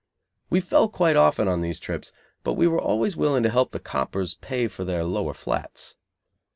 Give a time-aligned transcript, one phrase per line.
[0.49, 2.11] We fell quite often on these trips,
[2.43, 5.93] but we were always willing to help the coppers pay for their lower flats.